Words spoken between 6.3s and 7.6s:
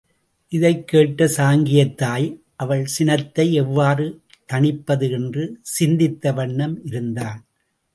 வண்ணம் இருந்தாள்.